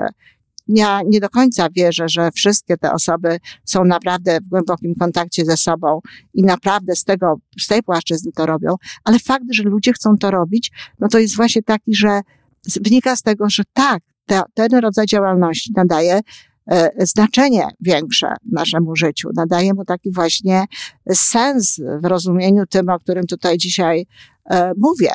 Ja 0.68 1.02
nie 1.06 1.20
do 1.20 1.30
końca 1.30 1.70
wierzę, 1.70 2.10
że 2.10 2.32
wszystkie 2.32 2.78
te 2.78 2.92
osoby 2.92 3.40
są 3.66 3.86
naprawdę 3.86 4.40
w 4.42 4.48
głębokim 4.50 4.96
kontakcie 5.00 5.46
ze 5.46 5.58
sobą 5.58 6.00
i 6.34 6.44
naprawdę 6.44 6.96
z 6.96 7.04
tego, 7.04 7.36
z 7.60 7.68
tej 7.68 7.84
płaszczyzny 7.84 8.32
to 8.32 8.46
robią, 8.46 8.76
ale 9.04 9.20
fakt, 9.20 9.46
że 9.52 9.64
ludzie 9.64 9.94
chcą 9.94 10.18
to 10.18 10.32
robić, 10.32 10.72
no 11.00 11.08
to 11.08 11.20
jest 11.20 11.36
właśnie 11.36 11.64
taki, 11.64 11.96
że 11.96 12.22
wynika 12.82 13.16
z 13.16 13.22
tego, 13.22 13.50
że 13.50 13.64
tak, 13.74 14.04
te, 14.28 14.42
ten 14.54 14.80
rodzaj 14.80 15.06
działalności 15.06 15.72
nadaje 15.76 16.20
e, 16.72 16.90
znaczenie 17.06 17.68
większe 17.82 18.28
naszemu 18.52 18.96
życiu, 18.96 19.30
nadaje 19.36 19.74
mu 19.74 19.86
taki 19.86 20.12
właśnie 20.12 20.66
sens 21.14 21.82
w 22.02 22.06
rozumieniu 22.06 22.64
tym, 22.70 22.90
o 22.90 23.00
którym 23.00 23.26
tutaj 23.28 23.58
dzisiaj 23.58 24.06
e, 24.50 24.72
mówię. 24.78 25.12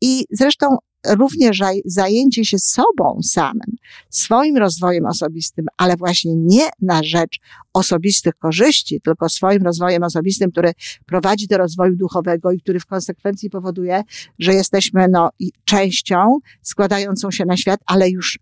I 0.00 0.24
zresztą 0.30 0.76
również 1.08 1.62
zajęcie 1.84 2.44
się 2.44 2.58
sobą 2.58 3.18
samym, 3.22 3.76
swoim 4.10 4.56
rozwojem 4.56 5.06
osobistym, 5.06 5.66
ale 5.76 5.96
właśnie 5.96 6.36
nie 6.36 6.68
na 6.82 7.02
rzecz 7.02 7.40
osobistych 7.72 8.34
korzyści, 8.34 9.00
tylko 9.00 9.28
swoim 9.28 9.62
rozwojem 9.62 10.02
osobistym, 10.02 10.50
który 10.50 10.72
prowadzi 11.06 11.46
do 11.46 11.58
rozwoju 11.58 11.96
duchowego 11.96 12.52
i 12.52 12.60
który 12.60 12.80
w 12.80 12.86
konsekwencji 12.86 13.50
powoduje, 13.50 14.02
że 14.38 14.54
jesteśmy 14.54 15.06
no, 15.10 15.30
częścią 15.64 16.38
składającą 16.62 17.30
się 17.30 17.44
na 17.44 17.56
świat, 17.56 17.80
ale 17.86 18.10
już 18.10 18.38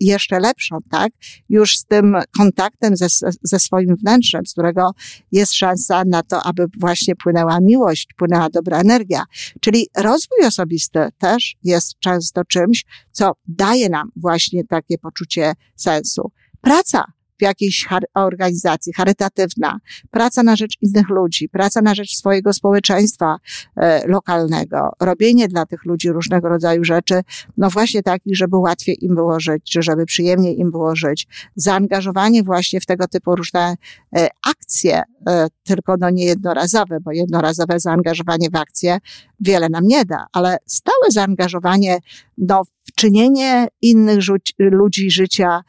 jeszcze 0.00 0.40
lepszą, 0.40 0.78
tak? 0.90 1.12
Już 1.48 1.78
z 1.78 1.84
tym 1.84 2.16
kontaktem 2.36 2.96
ze, 2.96 3.06
ze 3.42 3.58
swoim 3.58 3.96
wnętrzem, 3.96 4.46
z 4.46 4.52
którego 4.52 4.90
jest 5.32 5.54
szansa 5.54 6.02
na 6.06 6.22
to, 6.22 6.42
aby 6.42 6.66
właśnie 6.80 7.16
płynęła 7.16 7.58
miłość, 7.60 8.08
płynęła 8.16 8.48
dobra 8.50 8.80
energia. 8.80 9.24
Czyli 9.60 9.86
rozwój 9.96 10.46
osobisty 10.46 10.98
też 11.18 11.56
jest 11.64 11.98
często 11.98 12.44
czymś, 12.44 12.84
co 13.12 13.32
daje 13.48 13.88
nam 13.88 14.10
właśnie 14.16 14.64
takie 14.64 14.98
poczucie 14.98 15.52
sensu. 15.76 16.32
Praca 16.60 17.04
w 17.38 17.42
jakiejś 17.42 17.88
organizacji, 18.14 18.92
charytatywna, 18.92 19.78
praca 20.10 20.42
na 20.42 20.56
rzecz 20.56 20.76
innych 20.82 21.08
ludzi, 21.08 21.48
praca 21.48 21.82
na 21.82 21.94
rzecz 21.94 22.16
swojego 22.16 22.52
społeczeństwa 22.52 23.36
e, 23.76 24.08
lokalnego, 24.08 24.92
robienie 25.00 25.48
dla 25.48 25.66
tych 25.66 25.84
ludzi 25.84 26.10
różnego 26.10 26.48
rodzaju 26.48 26.84
rzeczy, 26.84 27.20
no 27.56 27.70
właśnie 27.70 28.02
takich, 28.02 28.36
żeby 28.36 28.56
łatwiej 28.56 29.04
im 29.04 29.14
było 29.14 29.40
żyć, 29.40 29.62
czy 29.70 29.82
żeby 29.82 30.06
przyjemniej 30.06 30.60
im 30.60 30.70
było 30.70 30.96
żyć, 30.96 31.26
zaangażowanie 31.56 32.42
właśnie 32.42 32.80
w 32.80 32.86
tego 32.86 33.08
typu 33.08 33.36
różne 33.36 33.74
e, 34.16 34.28
akcje, 34.46 35.02
e, 35.28 35.46
tylko 35.64 35.94
no 36.00 36.10
nie 36.10 36.24
jednorazowe, 36.24 36.98
bo 37.00 37.12
jednorazowe 37.12 37.80
zaangażowanie 37.80 38.48
w 38.50 38.56
akcje 38.56 38.98
wiele 39.40 39.68
nam 39.68 39.86
nie 39.86 40.04
da, 40.04 40.26
ale 40.32 40.56
stałe 40.66 41.10
zaangażowanie 41.10 41.98
no, 42.38 42.62
w 42.64 42.92
czynienie 42.94 43.68
innych 43.82 44.18
ludzi 44.58 45.10
życia 45.10 45.62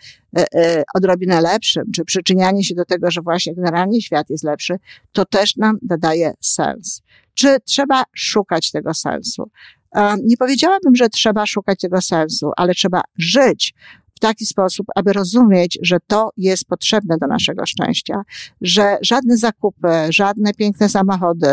odrobinę 0.96 1.42
lepszym, 1.42 1.84
czy 1.96 2.06
przyczynianie 2.06 2.64
się 2.64 2.76
do 2.76 2.86
tego, 2.86 3.12
że 3.12 3.22
właśnie 3.22 3.56
generalnie 3.56 4.02
świat 4.02 4.30
jest 4.30 4.44
lepszy, 4.44 4.76
to 5.12 5.26
też 5.26 5.56
nam 5.56 5.78
dodaje 5.82 6.34
sens. 6.42 7.02
Czy 7.34 7.58
trzeba 7.66 8.04
szukać 8.14 8.72
tego 8.72 8.94
sensu? 8.94 9.52
E, 9.96 10.16
nie 10.24 10.38
powiedziałabym, 10.38 10.96
że 10.96 11.10
trzeba 11.10 11.46
szukać 11.46 11.80
tego 11.80 12.02
sensu, 12.02 12.52
ale 12.58 12.74
trzeba 12.74 13.02
żyć 13.18 13.74
w 14.20 14.22
taki 14.22 14.46
sposób, 14.46 14.88
aby 14.96 15.14
rozumieć, 15.14 15.80
że 15.82 15.98
to 16.08 16.32
jest 16.38 16.66
potrzebne 16.66 17.18
do 17.18 17.28
naszego 17.28 17.66
szczęścia, 17.66 18.22
że 18.62 18.98
żadne 19.02 19.38
zakupy, 19.38 19.88
żadne 20.10 20.54
piękne 20.54 20.90
samochody, 20.90 21.48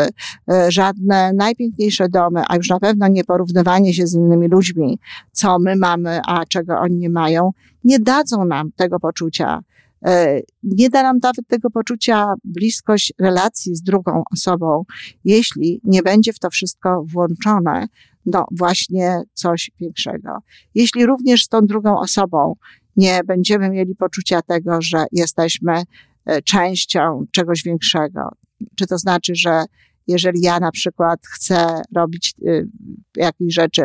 e, 0.51 0.71
żadne 0.71 1.33
najpiękniejsze 1.33 2.09
domy, 2.09 2.43
a 2.47 2.55
już 2.55 2.69
na 2.69 2.79
pewno 2.79 3.07
nie 3.07 3.23
porównywanie 3.23 3.93
się 3.93 4.07
z 4.07 4.15
innymi 4.15 4.47
ludźmi, 4.47 4.99
co 5.31 5.59
my 5.59 5.75
mamy, 5.75 6.19
a 6.27 6.45
czego 6.45 6.79
oni 6.79 6.95
nie 6.95 7.09
mają, 7.09 7.51
nie 7.83 7.99
dadzą 7.99 8.45
nam 8.45 8.71
tego 8.75 8.99
poczucia. 8.99 9.61
E, 10.05 10.41
nie 10.63 10.89
da 10.89 11.03
nam 11.03 11.19
nawet 11.23 11.47
tego 11.47 11.69
poczucia 11.69 12.33
bliskość 12.43 13.13
relacji 13.19 13.75
z 13.75 13.81
drugą 13.81 14.23
osobą, 14.33 14.83
jeśli 15.25 15.81
nie 15.83 16.03
będzie 16.03 16.33
w 16.33 16.39
to 16.39 16.49
wszystko 16.49 17.03
włączone 17.05 17.87
no 18.27 18.45
właśnie 18.51 19.21
coś 19.33 19.71
większego. 19.79 20.37
Jeśli 20.75 21.05
również 21.05 21.43
z 21.43 21.47
tą 21.47 21.61
drugą 21.61 21.99
osobą 21.99 22.55
nie 22.95 23.21
będziemy 23.25 23.69
mieli 23.69 23.95
poczucia 23.95 24.41
tego, 24.41 24.81
że 24.81 25.05
jesteśmy 25.11 25.83
e, 26.25 26.41
częścią 26.41 27.25
czegoś 27.31 27.63
większego, 27.63 28.29
czy 28.75 28.87
to 28.87 28.97
znaczy, 28.97 29.35
że 29.35 29.63
jeżeli 30.07 30.41
ja 30.41 30.59
na 30.59 30.71
przykład 30.71 31.19
chcę 31.35 31.81
robić 31.95 32.33
e, 32.45 32.63
jakieś 33.15 33.53
rzeczy 33.53 33.81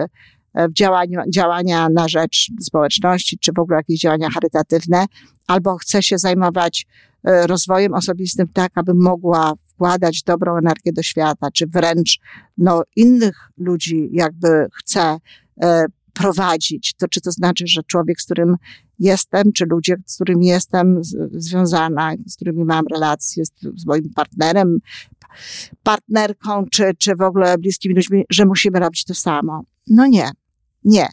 e, 0.55 0.68
w 0.68 0.72
działaniu, 0.72 1.20
działania 1.35 1.88
na 1.88 2.09
rzecz 2.09 2.46
społeczności, 2.61 3.38
czy 3.38 3.52
w 3.57 3.59
ogóle 3.59 3.76
jakieś 3.76 4.00
działania 4.00 4.31
charytatywne, 4.31 5.05
albo 5.46 5.76
chcę 5.76 6.02
się 6.02 6.18
zajmować 6.18 6.87
rozwojem 7.24 7.94
osobistym 7.94 8.48
tak, 8.48 8.72
aby 8.74 8.94
mogła 8.94 9.52
wkładać 9.82 10.22
dobrą 10.22 10.56
energię 10.56 10.92
do 10.92 11.02
świata, 11.02 11.50
czy 11.50 11.66
wręcz 11.66 12.18
no, 12.58 12.82
innych 12.96 13.36
ludzi 13.56 14.08
jakby 14.12 14.66
chce 14.78 15.16
e, 15.62 15.84
prowadzić, 16.12 16.94
to 16.94 17.08
czy 17.08 17.20
to 17.20 17.32
znaczy, 17.32 17.64
że 17.66 17.82
człowiek, 17.82 18.20
z 18.20 18.24
którym 18.24 18.56
jestem, 18.98 19.52
czy 19.52 19.64
ludzie, 19.64 19.96
z 20.06 20.14
którymi 20.14 20.46
jestem 20.46 21.00
związana, 21.32 22.12
z 22.26 22.36
którymi 22.36 22.64
mam 22.64 22.86
relacje, 22.86 23.44
z, 23.44 23.50
z 23.76 23.86
moim 23.86 24.10
partnerem, 24.14 24.78
partnerką, 25.82 26.64
czy, 26.70 26.90
czy 26.98 27.16
w 27.16 27.22
ogóle 27.22 27.58
bliskimi 27.58 27.94
ludźmi, 27.94 28.24
że 28.30 28.46
musimy 28.46 28.78
robić 28.78 29.04
to 29.04 29.14
samo. 29.14 29.62
No 29.86 30.06
nie, 30.06 30.30
nie. 30.84 31.06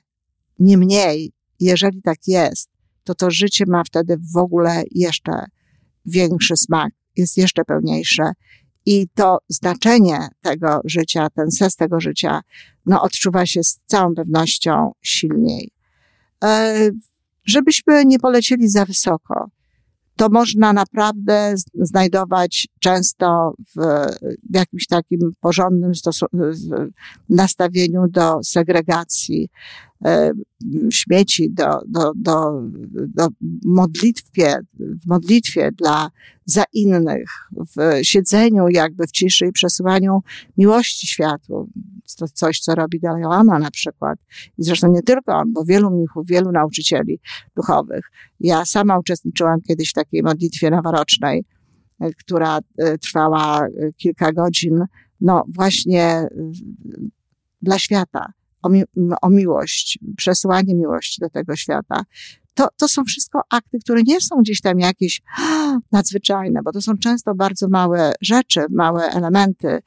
Niemniej, 0.59 1.31
jeżeli 1.59 2.01
tak 2.01 2.17
jest, 2.27 2.69
to 3.03 3.15
to 3.15 3.31
życie 3.31 3.65
ma 3.67 3.83
wtedy 3.83 4.17
w 4.33 4.37
ogóle 4.37 4.83
jeszcze 4.91 5.45
większy 6.05 6.57
smak, 6.57 6.93
jest 7.15 7.37
jeszcze 7.37 7.65
pełniejsze 7.65 8.31
i 8.89 9.07
to 9.15 9.37
znaczenie 9.49 10.27
tego 10.41 10.81
życia, 10.85 11.27
ten 11.29 11.51
sens 11.51 11.75
tego 11.75 11.99
życia, 11.99 12.41
no, 12.85 13.01
odczuwa 13.01 13.45
się 13.45 13.63
z 13.63 13.79
całą 13.85 14.15
pewnością 14.15 14.91
silniej. 15.01 15.71
E, 16.43 16.89
żebyśmy 17.45 18.05
nie 18.05 18.19
polecieli 18.19 18.69
za 18.69 18.85
wysoko, 18.85 19.49
to 20.15 20.29
można 20.29 20.73
naprawdę 20.73 21.53
znajdować 21.73 22.67
często 22.79 23.53
w, 23.75 23.79
jakimś 24.53 24.87
takim 24.87 25.19
porządnym 25.41 25.91
nastawieniu 27.29 28.07
do 28.07 28.39
segregacji 28.43 29.49
śmieci, 30.91 31.51
do, 31.51 31.81
do, 31.87 32.11
do, 32.15 32.61
do 32.91 33.27
modlitwie, 33.65 34.59
w 34.79 35.07
modlitwie 35.07 35.71
dla 35.71 36.09
za 36.45 36.63
innych, 36.73 37.29
w 37.77 37.99
siedzeniu 38.05 38.67
jakby 38.67 39.07
w 39.07 39.11
ciszy 39.11 39.47
i 39.47 39.51
przesyłaniu 39.51 40.19
miłości 40.57 41.07
światu. 41.07 41.69
To 42.17 42.27
coś, 42.27 42.59
co 42.59 42.75
robi 42.75 42.99
Dalai 42.99 43.21
Lama 43.21 43.59
na 43.59 43.71
przykład. 43.71 44.19
I 44.57 44.63
zresztą 44.63 44.91
nie 44.91 45.01
tylko 45.01 45.35
on, 45.35 45.53
bo 45.53 45.65
wielu 45.65 45.91
mnichów, 45.91 46.27
wielu 46.27 46.51
nauczycieli 46.51 47.19
duchowych. 47.55 48.11
Ja 48.39 48.65
sama 48.65 48.99
uczestniczyłam 48.99 49.61
kiedyś 49.61 49.89
w 49.89 49.93
takiej 49.93 50.23
modlitwie 50.23 50.69
noworocznej, 50.69 51.45
e, 51.99 52.13
która 52.13 52.59
e, 52.77 52.97
trwała 52.97 53.65
e, 53.65 53.69
kilka 53.97 54.31
godzin, 54.31 54.85
no 55.21 55.43
właśnie 55.47 56.27
dla 57.61 57.79
świata, 57.79 58.33
o, 58.61 58.69
mi 58.69 58.83
o 59.21 59.29
miłość, 59.29 59.99
przesyłanie 60.17 60.75
miłości 60.75 61.21
do 61.21 61.29
tego 61.29 61.55
świata 61.55 62.03
to, 62.59 62.67
to 62.77 62.87
są 62.87 63.03
wszystko 63.03 63.41
akty, 63.49 63.79
które 63.79 64.01
nie 64.03 64.21
są 64.21 64.35
gdzieś 64.35 64.61
tam 64.61 64.79
jakieś 64.79 65.21
nadzwyczajne, 65.91 66.59
bo 66.63 66.71
to 66.71 66.81
są 66.81 66.97
często 66.97 67.35
bardzo 67.35 67.67
małe 67.69 68.13
rzeczy, 68.21 68.65
małe 68.69 69.03
elementy. 69.03 69.79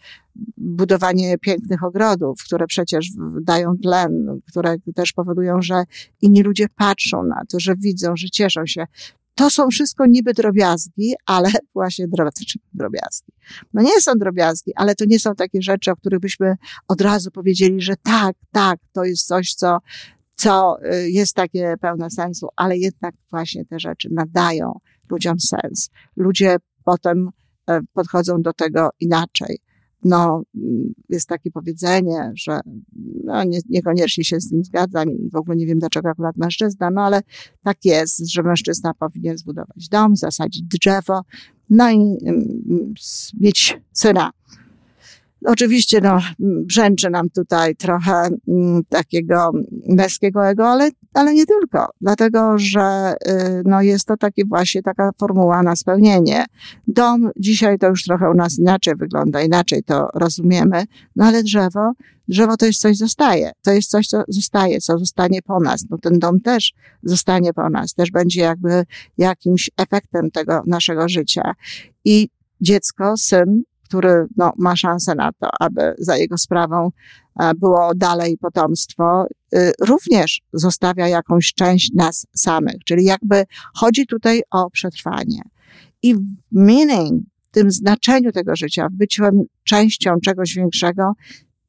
Budowanie 0.56 1.38
pięknych 1.38 1.84
ogrodów, 1.84 2.42
które 2.44 2.66
przecież 2.66 3.06
dają 3.40 3.76
tlen, 3.82 4.40
które 4.48 4.76
też 4.94 5.12
powodują, 5.12 5.62
że 5.62 5.84
inni 6.22 6.42
ludzie 6.42 6.66
patrzą 6.76 7.22
na 7.22 7.42
to, 7.48 7.60
że 7.60 7.74
widzą, 7.76 8.16
że 8.16 8.30
cieszą 8.30 8.66
się. 8.66 8.86
To 9.34 9.50
są 9.50 9.68
wszystko 9.70 10.06
niby 10.06 10.34
drobiazgi, 10.34 11.14
ale 11.26 11.50
właśnie 11.74 12.06
drobiazgi. 12.74 13.32
No 13.74 13.82
nie 13.82 14.00
są 14.00 14.12
drobiazgi, 14.14 14.72
ale 14.76 14.94
to 14.94 15.04
nie 15.04 15.18
są 15.18 15.34
takie 15.34 15.62
rzeczy, 15.62 15.90
o 15.90 15.96
których 15.96 16.20
byśmy 16.20 16.56
od 16.88 17.00
razu 17.00 17.30
powiedzieli, 17.30 17.80
że 17.80 17.94
tak, 18.02 18.36
tak, 18.52 18.78
to 18.92 19.04
jest 19.04 19.26
coś, 19.26 19.54
co, 19.54 19.78
co 20.34 20.76
y, 20.92 21.10
jest 21.10 21.34
takie 21.34 21.74
pełne 21.80 22.10
sensu, 22.10 22.48
ale 22.56 22.78
jednak 22.78 23.14
właśnie 23.30 23.64
te 23.64 23.80
rzeczy 23.80 24.08
nadają 24.12 24.78
ludziom 25.10 25.40
sens. 25.40 25.90
Ludzie 26.16 26.56
potem 26.84 27.30
e, 27.66 27.80
podchodzą 27.92 28.42
do 28.42 28.52
tego 28.52 28.90
inaczej 29.00 29.58
no, 30.04 30.42
jest 31.08 31.28
takie 31.28 31.50
powiedzenie, 31.50 32.32
że 32.34 32.60
no, 33.24 33.44
nie, 33.44 33.58
niekoniecznie 33.68 34.24
się 34.24 34.40
z 34.40 34.52
nim 34.52 34.64
zgadzam 34.64 35.10
i 35.10 35.30
w 35.30 35.36
ogóle 35.36 35.56
nie 35.56 35.66
wiem, 35.66 35.78
dlaczego 35.78 36.08
akurat 36.08 36.36
mężczyzna, 36.36 36.90
no 36.90 37.00
ale 37.00 37.20
tak 37.62 37.84
jest, 37.84 38.30
że 38.30 38.42
mężczyzna 38.42 38.94
powinien 38.94 39.38
zbudować 39.38 39.88
dom, 39.88 40.16
zasadzić 40.16 40.62
drzewo, 40.62 41.20
no 41.70 41.90
i 41.90 41.96
um, 41.96 42.94
mieć 43.40 43.80
syna. 43.92 44.30
Oczywiście, 45.44 46.00
no, 46.00 46.18
brzęczy 46.38 47.10
nam 47.10 47.30
tutaj 47.30 47.76
trochę 47.76 48.28
mm, 48.48 48.84
takiego 48.88 49.50
męskiego 49.88 50.48
ego, 50.48 50.68
ale, 50.68 50.90
ale 51.14 51.34
nie 51.34 51.46
tylko. 51.46 51.86
Dlatego, 52.00 52.58
że 52.58 53.14
y, 53.28 53.62
no, 53.64 53.82
jest 53.82 54.06
to 54.06 54.16
takie 54.16 54.44
właśnie 54.44 54.82
taka 54.82 55.10
formuła 55.20 55.62
na 55.62 55.76
spełnienie. 55.76 56.44
Dom 56.86 57.30
dzisiaj 57.36 57.78
to 57.78 57.88
już 57.88 58.04
trochę 58.04 58.30
u 58.30 58.34
nas 58.34 58.58
inaczej 58.58 58.94
wygląda, 58.96 59.42
inaczej 59.42 59.82
to 59.82 60.08
rozumiemy, 60.14 60.84
no 61.16 61.24
ale 61.24 61.42
drzewo, 61.42 61.92
drzewo 62.28 62.56
to 62.56 62.66
jest 62.66 62.80
coś 62.80 62.96
zostaje. 62.96 63.52
To 63.62 63.70
jest 63.72 63.90
coś, 63.90 64.06
co 64.06 64.22
zostaje, 64.28 64.80
co 64.80 64.98
zostanie 64.98 65.42
po 65.42 65.60
nas. 65.60 65.84
No 65.90 65.98
ten 65.98 66.18
dom 66.18 66.40
też 66.40 66.72
zostanie 67.02 67.52
po 67.52 67.70
nas, 67.70 67.94
też 67.94 68.10
będzie 68.10 68.40
jakby 68.40 68.84
jakimś 69.18 69.70
efektem 69.76 70.30
tego 70.30 70.62
naszego 70.66 71.08
życia. 71.08 71.54
I 72.04 72.28
dziecko, 72.60 73.16
syn, 73.16 73.62
który 73.92 74.26
no, 74.36 74.52
ma 74.58 74.76
szansę 74.76 75.14
na 75.14 75.32
to, 75.32 75.48
aby 75.60 75.94
za 75.98 76.16
jego 76.16 76.38
sprawą 76.38 76.90
e, 77.40 77.54
było 77.54 77.94
dalej 77.94 78.38
potomstwo, 78.38 79.26
y, 79.54 79.72
również 79.80 80.40
zostawia 80.52 81.08
jakąś 81.08 81.54
część 81.54 81.92
nas 81.94 82.26
samych, 82.36 82.84
czyli 82.84 83.04
jakby 83.04 83.44
chodzi 83.74 84.06
tutaj 84.06 84.42
o 84.50 84.70
przetrwanie. 84.70 85.42
I 86.02 86.14
meaning, 86.52 87.22
w 87.42 87.50
tym 87.50 87.70
znaczeniu 87.70 88.32
tego 88.32 88.56
życia, 88.56 88.88
w 88.88 88.92
byciu 88.92 89.24
częścią 89.64 90.20
czegoś 90.24 90.54
większego, 90.54 91.12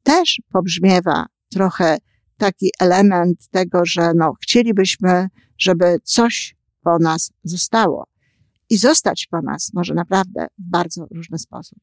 też 0.02 0.40
pobrzmiewa 0.52 1.26
trochę 1.50 1.98
taki 2.36 2.70
element 2.80 3.48
tego, 3.50 3.86
że 3.86 4.12
no, 4.16 4.32
chcielibyśmy, 4.42 5.28
żeby 5.58 5.96
coś 6.04 6.56
po 6.82 6.98
nas 6.98 7.32
zostało. 7.44 8.06
I 8.70 8.76
zostać 8.76 9.26
po 9.30 9.42
nas 9.42 9.70
może 9.74 9.94
naprawdę 9.94 10.46
w 10.58 10.70
bardzo 10.70 11.06
różny 11.10 11.38
sposób. 11.38 11.78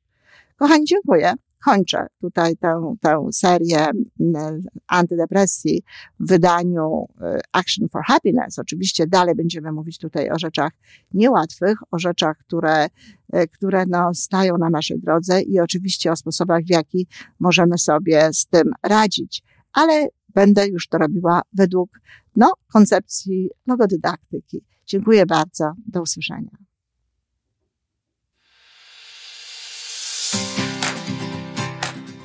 Kochani, 0.62 0.86
dziękuję. 0.86 1.34
Kończę 1.66 2.08
tutaj 2.22 2.58
tę, 2.58 2.96
tę 3.02 3.28
serię 3.32 3.88
mm, 4.20 4.64
antydepresji 4.88 5.84
w 6.20 6.28
wydaniu 6.28 7.08
y, 7.22 7.40
Action 7.52 7.90
for 7.90 8.02
Happiness. 8.04 8.60
Oczywiście 8.60 9.08
dalej 9.08 9.36
będziemy 9.36 9.72
mówić 9.72 9.98
tutaj 9.98 10.30
o 10.30 10.40
rzeczach 10.40 10.72
niełatwych, 11.14 11.78
o 11.92 12.00
rzeczach, 12.00 12.38
które, 12.38 12.86
y, 12.86 13.48
które 13.48 13.86
no, 13.86 14.14
stają 14.14 14.58
na 14.58 14.70
naszej 14.70 15.00
drodze 15.00 15.42
i 15.42 15.60
oczywiście 15.60 16.12
o 16.12 16.16
sposobach, 16.16 16.64
w 16.64 16.70
jaki 16.70 17.08
możemy 17.40 17.78
sobie 17.78 18.30
z 18.34 18.46
tym 18.46 18.72
radzić. 18.84 19.44
Ale 19.74 20.08
będę 20.34 20.68
już 20.68 20.88
to 20.88 20.98
robiła 20.98 21.42
według 21.54 22.00
no, 22.36 22.54
koncepcji 22.74 23.50
logodydaktyki. 23.68 24.64
Dziękuję 24.86 25.26
bardzo. 25.26 25.72
Do 25.88 26.02
usłyszenia. 26.02 26.71